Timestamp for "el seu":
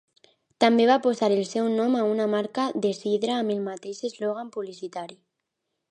1.35-1.67